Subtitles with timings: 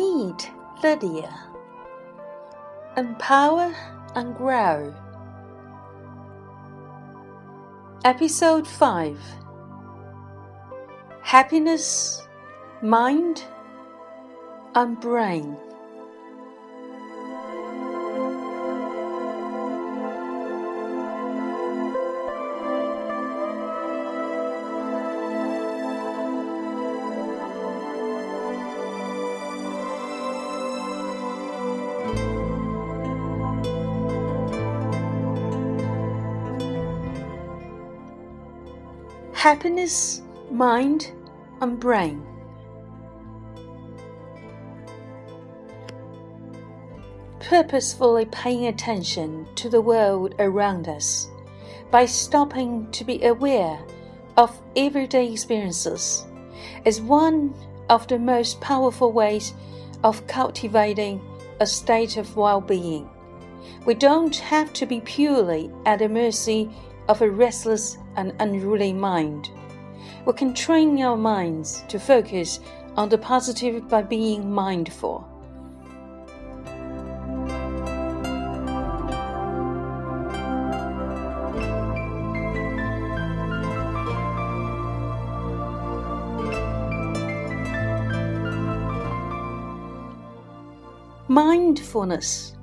[0.00, 0.50] Meet
[0.82, 1.30] Lydia.
[2.96, 3.76] Empower
[4.14, 4.94] and Grow.
[8.06, 9.20] Episode 5
[11.20, 12.26] Happiness,
[12.80, 13.44] Mind,
[14.74, 15.54] and Brain.
[39.40, 41.12] Happiness, mind,
[41.62, 42.22] and brain.
[47.38, 51.30] Purposefully paying attention to the world around us
[51.90, 53.82] by stopping to be aware
[54.36, 56.26] of everyday experiences
[56.84, 57.54] is one
[57.88, 59.54] of the most powerful ways
[60.04, 61.18] of cultivating
[61.60, 63.08] a state of well being.
[63.86, 66.68] We don't have to be purely at the mercy
[67.10, 69.50] of a restless and unruly mind.
[70.26, 72.60] We can train our minds to focus
[72.96, 75.26] on the positive by being mindful.
[91.26, 92.54] Mindfulness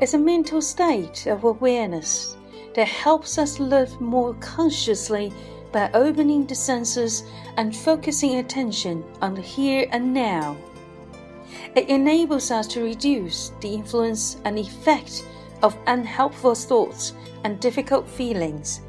[0.00, 2.36] is a mental state of awareness
[2.74, 5.32] that helps us live more consciously
[5.72, 7.24] by opening the senses
[7.56, 10.56] and focusing attention on the here and now.
[11.74, 15.24] It enables us to reduce the influence and effect
[15.62, 18.80] of unhelpful thoughts and difficult feelings,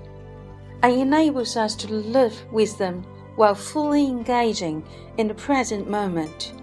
[0.83, 3.03] and enables us to live with them
[3.35, 4.83] while fully engaging
[5.17, 6.53] in the present moment.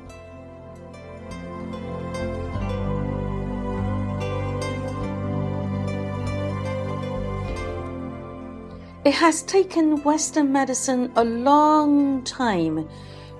[9.05, 12.89] It has taken Western medicine a long time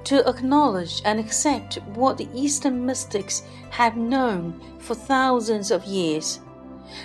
[0.03, 6.41] to acknowledge and accept what the Eastern mystics have known for thousands of years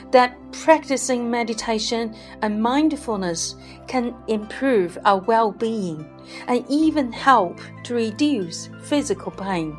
[0.09, 3.55] that practicing meditation and mindfulness
[3.87, 6.09] can improve our well being
[6.47, 9.77] and even help to reduce physical pain.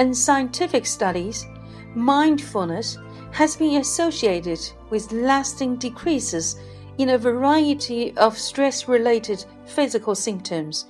[0.00, 1.46] In scientific studies,
[1.94, 2.98] mindfulness
[3.30, 4.58] has been associated
[4.90, 6.56] with lasting decreases
[6.98, 10.86] in a variety of stress related physical symptoms,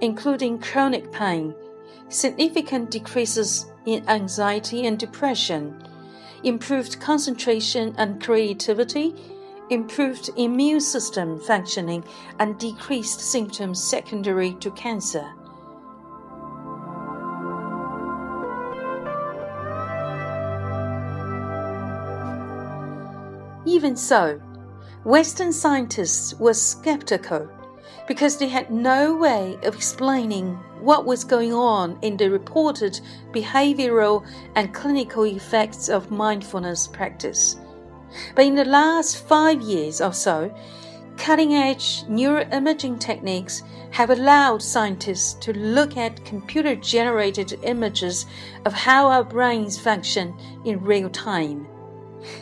[0.00, 1.54] including chronic pain,
[2.08, 5.82] significant decreases in anxiety and depression,
[6.44, 9.14] improved concentration and creativity,
[9.70, 12.04] improved immune system functioning,
[12.38, 15.26] and decreased symptoms secondary to cancer.
[23.66, 24.40] Even so,
[25.04, 27.48] Western scientists were skeptical
[28.08, 33.00] because they had no way of explaining what was going on in the reported
[33.32, 34.26] behavioral
[34.56, 37.56] and clinical effects of mindfulness practice.
[38.34, 40.52] But in the last five years or so,
[41.16, 48.26] cutting edge neuroimaging techniques have allowed scientists to look at computer generated images
[48.64, 50.34] of how our brains function
[50.64, 51.68] in real time.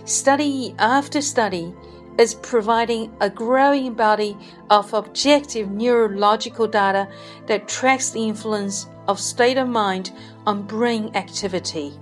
[0.05, 1.75] Study after study
[2.19, 4.37] is providing a growing body
[4.71, 7.09] of objective neurological data
[7.47, 10.13] that tracks the influence of state of mind
[10.47, 11.93] on brain activity.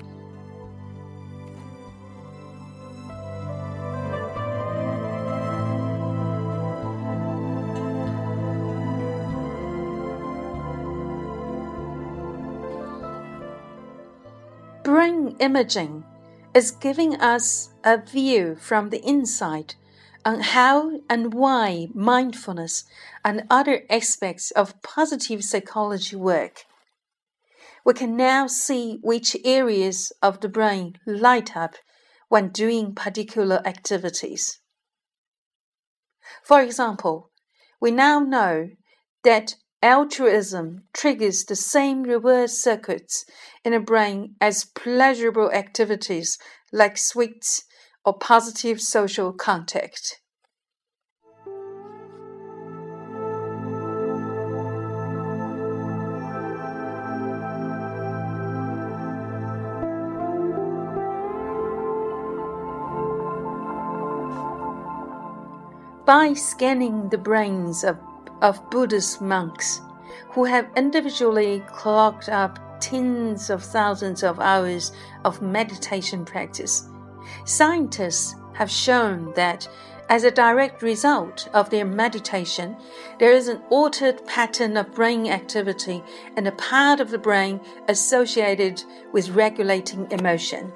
[14.82, 16.04] Brain imaging
[16.54, 19.74] is giving us a view from the inside
[20.24, 22.84] on how and why mindfulness
[23.24, 26.64] and other aspects of positive psychology work.
[27.84, 31.76] We can now see which areas of the brain light up
[32.28, 34.58] when doing particular activities.
[36.42, 37.30] For example,
[37.80, 38.70] we now know
[39.24, 43.26] that altruism triggers the same reward circuits
[43.62, 46.38] in the brain as pleasurable activities
[46.72, 47.64] like sweets
[48.04, 50.20] or positive social contact.
[66.04, 67.96] By scanning the brains of,
[68.42, 69.80] of Buddhist monks,
[70.28, 74.92] who have individually clocked up tens of thousands of hours
[75.24, 76.86] of meditation practice.
[77.44, 79.68] Scientists have shown that
[80.08, 82.76] as a direct result of their meditation,
[83.18, 86.02] there is an altered pattern of brain activity
[86.36, 88.82] in a part of the brain associated
[89.12, 90.72] with regulating emotion.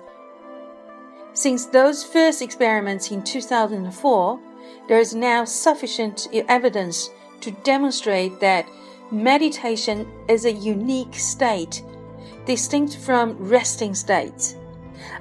[1.34, 4.40] Since those first experiments in 2004,
[4.88, 7.10] there is now sufficient evidence
[7.42, 8.66] to demonstrate that
[9.10, 11.82] meditation is a unique state,
[12.46, 14.56] distinct from resting states,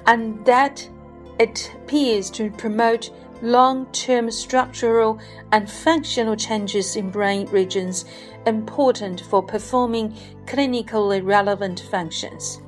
[0.06, 0.88] and that
[1.38, 3.10] it appears to promote
[3.42, 5.20] long term structural
[5.52, 8.04] and functional changes in brain regions
[8.46, 10.12] important for performing
[10.46, 12.60] clinically relevant functions.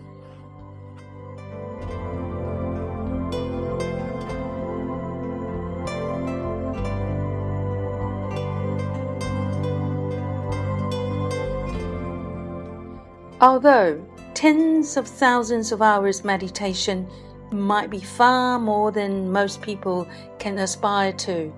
[13.40, 17.08] Although tens of thousands of hours meditation
[17.52, 20.08] might be far more than most people
[20.38, 21.52] can aspire to,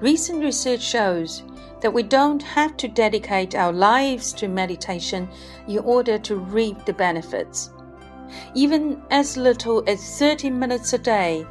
[0.00, 1.42] recent research shows
[1.80, 5.28] that we don't have to dedicate our lives to meditation
[5.68, 7.70] in order to reap the benefits.
[8.54, 11.46] Even as little as 30 minutes a day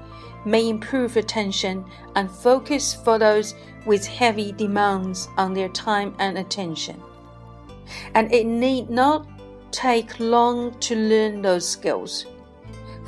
[0.45, 1.85] may improve attention
[2.15, 3.55] and focus for those
[3.85, 7.01] with heavy demands on their time and attention.
[8.13, 9.27] And it need not
[9.71, 12.25] take long to learn those skills.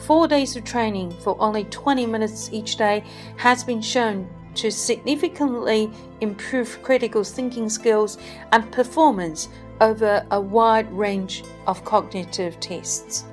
[0.05, 3.03] Four days of training for only 20 minutes each day
[3.37, 5.91] has been shown to significantly
[6.21, 8.17] improve critical thinking skills
[8.51, 9.49] and performance
[9.81, 13.25] over a wide range of cognitive tests.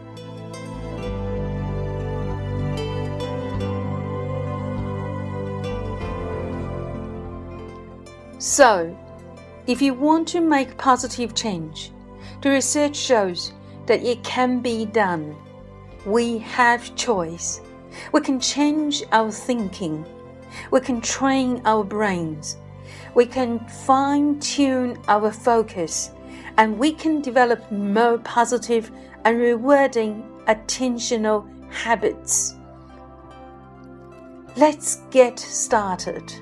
[8.39, 8.95] So,
[9.67, 11.93] if you want to make positive change,
[12.43, 13.53] the research shows
[13.87, 15.35] that it can be done.
[16.07, 17.61] We have choice.
[18.13, 20.05] We can change our thinking.
[20.71, 22.59] We can train our brains.
[23.15, 26.11] We can fine tune our focus.
[26.59, 28.91] And we can develop more positive
[29.25, 32.55] and rewarding attentional habits.
[34.57, 36.33] Let's get started.